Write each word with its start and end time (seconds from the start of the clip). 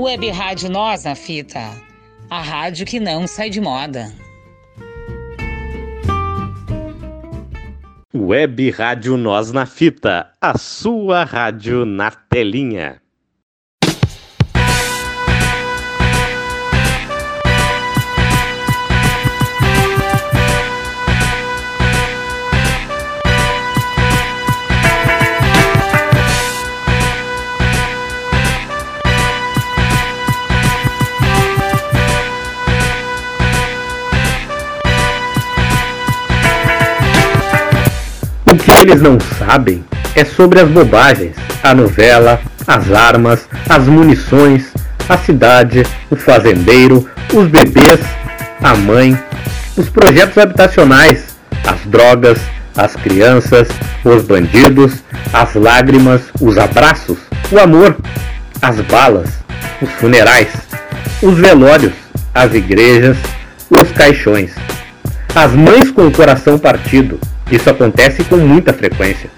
Web 0.00 0.30
Rádio 0.30 0.70
Nós 0.70 1.04
na 1.04 1.14
Fita, 1.14 1.60
a 2.30 2.40
rádio 2.40 2.86
que 2.86 2.98
não 2.98 3.26
sai 3.26 3.50
de 3.50 3.60
moda. 3.60 4.10
Web 8.14 8.70
Rádio 8.70 9.18
Nós 9.18 9.52
na 9.52 9.66
Fita, 9.66 10.32
a 10.40 10.56
sua 10.56 11.24
rádio 11.24 11.84
na 11.84 12.10
telinha. 12.10 13.02
Eles 38.80 39.00
não 39.00 39.18
sabem. 39.38 39.84
É 40.14 40.24
sobre 40.24 40.60
as 40.60 40.68
bobagens, 40.68 41.36
a 41.62 41.74
novela, 41.74 42.40
as 42.66 42.90
armas, 42.90 43.48
as 43.68 43.84
munições, 43.86 44.72
a 45.08 45.16
cidade, 45.18 45.84
o 46.10 46.16
fazendeiro, 46.16 47.08
os 47.32 47.46
bebês, 47.46 48.00
a 48.62 48.74
mãe, 48.74 49.18
os 49.76 49.88
projetos 49.88 50.38
habitacionais, 50.38 51.36
as 51.66 51.80
drogas, 51.86 52.38
as 52.76 52.96
crianças, 52.96 53.68
os 54.04 54.24
bandidos, 54.24 54.94
as 55.32 55.54
lágrimas, 55.54 56.22
os 56.40 56.58
abraços, 56.58 57.18
o 57.50 57.58
amor, 57.58 57.96
as 58.62 58.80
balas, 58.80 59.30
os 59.80 59.90
funerais, 59.92 60.48
os 61.22 61.36
velórios, 61.36 61.92
as 62.34 62.54
igrejas, 62.54 63.16
os 63.70 63.90
caixões. 63.92 64.52
As 65.34 65.52
mães 65.52 65.90
com 65.90 66.06
o 66.06 66.12
coração 66.12 66.58
partido, 66.58 67.18
isso 67.50 67.68
acontece 67.68 68.24
com 68.24 68.36
muita 68.36 68.72
frequência. 68.72 69.30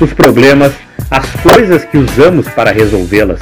Os 0.00 0.12
problemas, 0.12 0.72
as 1.10 1.28
coisas 1.42 1.84
que 1.84 1.98
usamos 1.98 2.48
para 2.48 2.72
resolvê-las. 2.72 3.40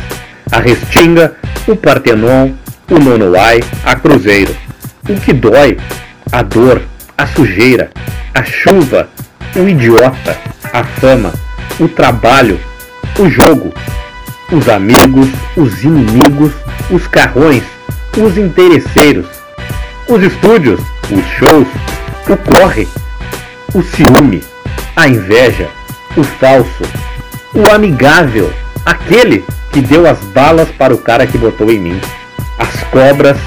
A 0.51 0.61
restinga, 0.61 1.35
o 1.67 1.75
partenon, 1.75 2.51
o 2.91 2.99
nonoai, 2.99 3.63
a 3.85 3.97
cruzeiro. 3.97 4.55
O 5.09 5.15
que 5.15 5.33
dói, 5.33 5.79
a 6.31 6.43
dor, 6.43 6.83
a 7.17 7.27
sujeira, 7.27 7.91
a 8.35 8.45
chuva, 8.45 9.09
o 9.57 9.69
idiota, 9.69 10.37
a 10.73 10.85
fama, 10.85 11.33
o 11.81 11.89
trabalho, 11.89 12.59
o 13.19 13.29
jogo, 13.29 13.73
os 14.51 14.69
amigos, 14.69 15.29
os 15.57 15.83
inimigos, 15.83 16.53
os 16.91 17.07
carrões, 17.07 17.63
os 18.17 18.37
interesseiros, 18.37 19.27
os 20.09 20.23
estúdios, 20.23 20.81
os 21.11 21.25
shows, 21.39 21.69
o 22.29 22.37
corre, 22.37 22.87
o 23.75 23.83
ciúme, 23.83 24.43
a 24.95 25.09
inveja, 25.09 25.69
o 26.17 26.23
falso, 26.23 26.85
o 27.55 27.73
amigável, 27.73 28.53
aquele 28.85 29.45
que 29.73 29.81
deu 29.81 30.09
as 30.09 30.19
balas 30.35 30.69
para 30.71 30.95
o 30.95 30.99
cara 30.99 31.27
que 31.27 31.39
botou 31.39 31.71
em 31.71 31.79
mim, 31.79 32.01
as 32.59 32.83
cobras, 32.85 33.39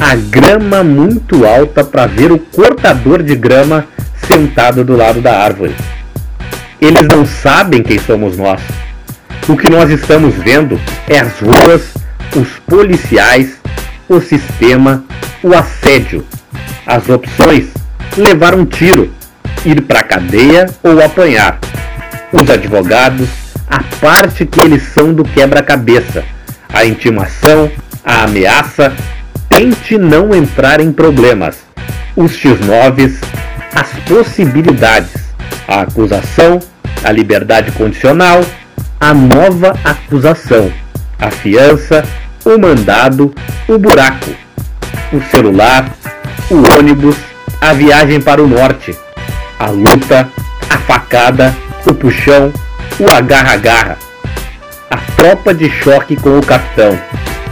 a 0.00 0.14
grama 0.14 0.82
muito 0.82 1.46
alta 1.46 1.84
para 1.84 2.06
ver 2.06 2.32
o 2.32 2.38
cortador 2.38 3.22
de 3.22 3.36
grama 3.36 3.86
sentado 4.26 4.82
do 4.82 4.96
lado 4.96 5.20
da 5.20 5.38
árvore. 5.38 5.74
Eles 6.80 7.06
não 7.06 7.24
sabem 7.26 7.82
quem 7.82 7.98
somos 7.98 8.36
nós. 8.36 8.60
O 9.48 9.56
que 9.56 9.68
nós 9.68 9.90
estamos 9.90 10.34
vendo 10.34 10.80
é 11.08 11.18
as 11.18 11.38
ruas, 11.38 11.94
os 12.34 12.48
policiais, 12.66 13.60
o 14.08 14.20
sistema, 14.20 15.04
o 15.42 15.54
assédio. 15.54 16.26
As 16.86 17.08
opções: 17.08 17.66
levar 18.16 18.54
um 18.54 18.64
tiro, 18.64 19.12
ir 19.64 19.82
para 19.82 20.00
a 20.00 20.04
cadeia 20.04 20.66
ou 20.82 21.02
apanhar. 21.02 21.58
Os 22.32 22.48
advogados, 22.50 23.28
a 23.68 23.82
parte 24.00 24.46
que 24.46 24.60
eles 24.60 24.82
são 24.94 25.12
do 25.12 25.24
quebra-cabeça, 25.24 26.24
a 26.72 26.84
intimação, 26.84 27.70
a 28.04 28.24
ameaça, 28.24 28.92
tente 29.48 29.98
não 29.98 30.34
entrar 30.34 30.80
em 30.80 30.92
problemas. 30.92 31.58
Os 32.16 32.32
X9, 32.32 33.12
as 33.74 33.88
possibilidades, 34.08 35.12
a 35.68 35.82
acusação, 35.82 36.58
a 37.04 37.10
liberdade 37.10 37.70
condicional, 37.72 38.44
a 38.98 39.12
nova 39.12 39.74
acusação, 39.84 40.72
a 41.18 41.30
fiança, 41.30 42.04
o 42.44 42.58
mandado, 42.58 43.34
o 43.68 43.78
buraco, 43.78 44.30
o 45.12 45.20
celular, 45.30 45.90
o 46.50 46.78
ônibus, 46.78 47.16
a 47.60 47.72
viagem 47.72 48.20
para 48.20 48.42
o 48.42 48.46
norte, 48.46 48.96
a 49.62 49.70
luta, 49.70 50.28
a 50.68 50.76
facada, 50.78 51.56
o 51.86 51.94
puxão, 51.94 52.52
o 52.98 53.08
agarra-agarra, 53.08 53.96
a 54.90 54.96
tropa 55.14 55.54
de 55.54 55.70
choque 55.70 56.16
com 56.16 56.36
o 56.36 56.44
capitão. 56.44 56.98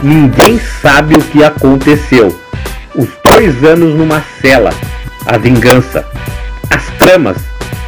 Ninguém 0.03 0.59
sabe 0.59 1.15
o 1.15 1.21
que 1.21 1.41
aconteceu. 1.41 2.37
Os 2.93 3.07
dois 3.23 3.63
anos 3.63 3.95
numa 3.95 4.21
cela, 4.41 4.71
a 5.25 5.37
vingança, 5.37 6.05
as 6.69 6.85
tramas, 6.97 7.37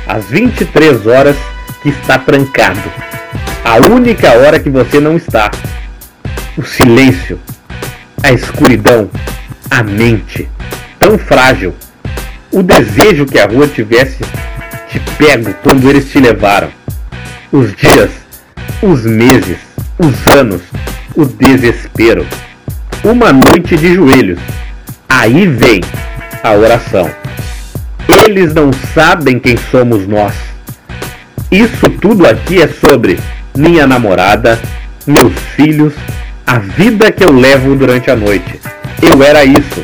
as 0.07 0.23
23 0.29 1.05
horas 1.05 1.35
que 1.81 1.89
está 1.89 2.17
trancado, 2.17 2.89
a 3.65 3.75
única 3.93 4.31
hora 4.37 4.57
que 4.57 4.69
você 4.69 5.01
não 5.01 5.17
está, 5.17 5.51
o 6.57 6.63
silêncio, 6.63 7.37
a 8.23 8.31
escuridão, 8.31 9.09
a 9.69 9.83
mente, 9.83 10.49
tão 10.97 11.17
frágil 11.17 11.75
o 12.53 12.61
desejo 12.61 13.25
que 13.25 13.39
a 13.39 13.47
rua 13.47 13.67
tivesse 13.67 14.23
te 14.87 14.99
pego 15.17 15.51
quando 15.63 15.89
eles 15.89 16.09
te 16.11 16.19
levaram. 16.19 16.69
Os 17.51 17.75
dias, 17.75 18.11
os 18.81 19.03
meses, 19.03 19.57
os 19.97 20.27
anos, 20.27 20.61
o 21.15 21.25
desespero. 21.25 22.25
Uma 23.03 23.33
noite 23.33 23.75
de 23.75 23.95
joelhos. 23.95 24.39
Aí 25.09 25.47
vem 25.47 25.81
a 26.43 26.51
oração. 26.51 27.09
Eles 28.23 28.53
não 28.53 28.71
sabem 28.93 29.39
quem 29.39 29.57
somos 29.71 30.07
nós. 30.07 30.35
Isso 31.51 31.89
tudo 31.89 32.27
aqui 32.27 32.61
é 32.61 32.67
sobre 32.67 33.19
minha 33.57 33.87
namorada, 33.87 34.59
meus 35.07 35.33
filhos, 35.55 35.93
a 36.45 36.59
vida 36.59 37.11
que 37.11 37.23
eu 37.23 37.31
levo 37.31 37.75
durante 37.75 38.11
a 38.11 38.15
noite. 38.15 38.59
Eu 39.01 39.23
era 39.23 39.43
isso. 39.43 39.83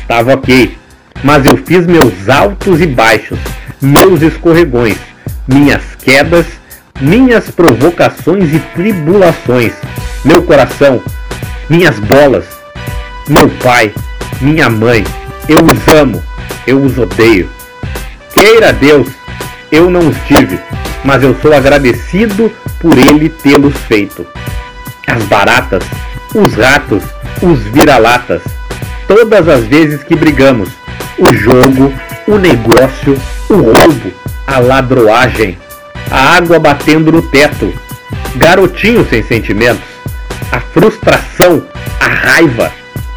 Estava 0.00 0.34
ok 0.34 0.81
mas 1.22 1.44
eu 1.46 1.56
fiz 1.56 1.86
meus 1.86 2.28
altos 2.28 2.80
e 2.80 2.86
baixos, 2.86 3.38
meus 3.80 4.22
escorregões, 4.22 4.98
minhas 5.46 5.82
quedas, 6.02 6.46
minhas 7.00 7.50
provocações 7.50 8.52
e 8.52 8.58
tribulações, 8.74 9.72
meu 10.24 10.42
coração, 10.42 11.02
minhas 11.68 11.98
bolas, 11.98 12.44
meu 13.28 13.48
pai, 13.62 13.92
minha 14.40 14.68
mãe, 14.68 15.04
eu 15.48 15.58
os 15.58 15.94
amo, 15.94 16.22
eu 16.66 16.82
os 16.82 16.98
odeio. 16.98 17.48
Queira 18.34 18.72
Deus, 18.72 19.08
eu 19.70 19.90
não 19.90 20.08
os 20.08 20.16
tive, 20.26 20.58
mas 21.04 21.22
eu 21.22 21.36
sou 21.40 21.54
agradecido 21.54 22.52
por 22.80 22.96
ele 22.98 23.28
tê-los 23.28 23.76
feito. 23.88 24.26
As 25.06 25.22
baratas, 25.24 25.84
os 26.34 26.54
ratos, 26.54 27.02
os 27.42 27.58
vira-latas, 27.64 28.42
todas 29.06 29.48
as 29.48 29.64
vezes 29.64 30.02
que 30.02 30.14
brigamos, 30.14 30.68
o 31.18 31.34
jogo, 31.34 31.92
o 32.26 32.38
negócio, 32.38 33.18
o 33.48 33.54
roubo, 33.54 34.12
a 34.46 34.58
ladroagem, 34.58 35.58
a 36.10 36.36
água 36.36 36.58
batendo 36.58 37.12
no 37.12 37.22
teto, 37.22 37.72
garotinho 38.36 39.06
sem 39.08 39.22
sentimentos, 39.22 39.84
a 40.50 40.60
frustração, 40.60 41.62
a 42.00 42.08
raiva, 42.08 42.72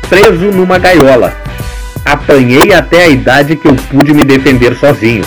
preso 0.09 0.51
numa 0.51 0.77
gaiola. 0.77 1.35
Apanhei 2.03 2.73
até 2.73 3.03
a 3.03 3.07
idade 3.07 3.55
que 3.55 3.67
eu 3.67 3.75
pude 3.75 4.13
me 4.13 4.23
defender 4.23 4.75
sozinho. 4.75 5.25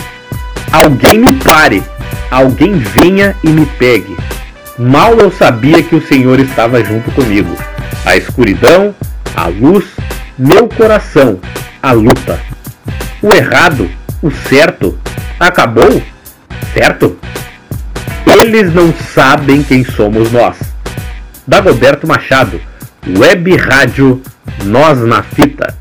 Alguém 0.70 1.18
me 1.18 1.32
pare, 1.32 1.82
alguém 2.30 2.74
venha 2.74 3.34
e 3.42 3.48
me 3.48 3.66
pegue. 3.66 4.16
Mal 4.78 5.14
eu 5.14 5.30
sabia 5.30 5.82
que 5.82 5.96
o 5.96 6.06
Senhor 6.06 6.38
estava 6.38 6.84
junto 6.84 7.10
comigo. 7.10 7.56
A 8.04 8.16
escuridão, 8.16 8.94
a 9.34 9.48
luz, 9.48 9.84
meu 10.38 10.68
coração, 10.68 11.40
a 11.82 11.90
luta 11.90 12.40
o 13.22 13.34
errado, 13.34 13.90
o 14.22 14.30
certo, 14.30 14.98
acabou, 15.38 16.02
certo? 16.72 17.18
Eles 18.26 18.72
não 18.72 18.92
sabem 18.92 19.62
quem 19.62 19.84
somos 19.84 20.30
nós. 20.30 20.56
Dagoberto 21.46 22.06
Machado, 22.06 22.60
Web 23.06 23.56
Rádio 23.56 24.22
Nós 24.64 24.98
na 25.00 25.22
Fita. 25.22 25.77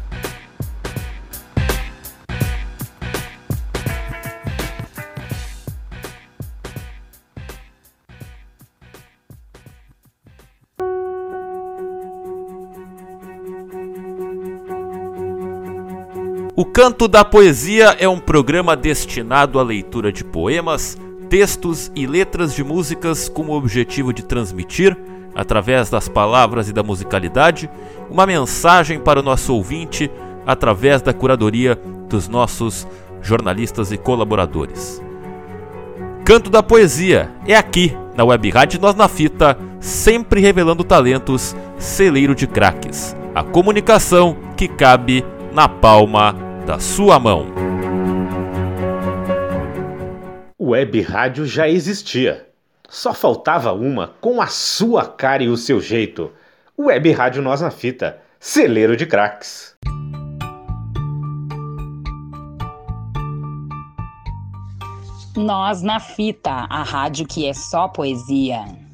O 16.59 16.65
Canto 16.65 17.07
da 17.07 17.23
Poesia 17.23 17.95
é 17.99 18.09
um 18.09 18.17
programa 18.17 18.75
destinado 18.75 19.59
à 19.59 19.63
leitura 19.63 20.11
de 20.11 20.23
poemas, 20.23 20.97
textos 21.29 21.91
e 21.95 22.07
letras 22.07 22.51
de 22.55 22.63
músicas 22.63 23.29
com 23.29 23.43
o 23.43 23.51
objetivo 23.51 24.11
de 24.11 24.23
transmitir, 24.23 24.97
através 25.35 25.87
das 25.91 26.09
palavras 26.09 26.67
e 26.67 26.73
da 26.73 26.81
musicalidade, 26.81 27.69
uma 28.09 28.25
mensagem 28.25 28.99
para 28.99 29.19
o 29.19 29.23
nosso 29.23 29.53
ouvinte 29.53 30.09
através 30.47 30.99
da 30.99 31.13
curadoria 31.13 31.79
dos 32.09 32.27
nossos 32.27 32.87
jornalistas 33.21 33.91
e 33.91 33.97
colaboradores. 33.97 34.99
Canto 36.25 36.49
da 36.49 36.63
Poesia 36.63 37.29
é 37.45 37.55
aqui 37.55 37.95
na 38.15 38.23
Web 38.23 38.49
Rádio 38.49 38.81
Nós 38.81 38.95
na 38.95 39.07
Fita, 39.07 39.55
sempre 39.79 40.41
revelando 40.41 40.83
talentos, 40.83 41.55
celeiro 41.77 42.33
de 42.33 42.47
craques. 42.47 43.15
A 43.35 43.43
comunicação 43.43 44.35
que 44.55 44.67
cabe 44.67 45.23
na 45.53 45.69
palma 45.69 46.46
da 46.67 46.79
sua 46.79 47.17
mão. 47.17 47.45
Web 50.59 50.99
rádio 50.99 51.45
já 51.45 51.65
existia. 51.65 52.45
Só 52.89 53.13
faltava 53.13 53.71
uma 53.71 54.09
com 54.19 54.41
a 54.41 54.47
sua 54.47 55.05
cara 55.05 55.41
e 55.41 55.47
o 55.47 55.55
seu 55.55 55.79
jeito. 55.79 56.29
Web 56.77 57.09
Rádio 57.13 57.41
Nós 57.41 57.61
na 57.61 57.71
Fita, 57.71 58.19
celeiro 58.37 58.97
de 58.97 59.05
craques. 59.05 59.77
Nós 65.37 65.81
na 65.81 66.01
Fita, 66.01 66.51
a 66.51 66.83
rádio 66.83 67.25
que 67.25 67.47
é 67.47 67.53
só 67.53 67.87
poesia. 67.87 68.86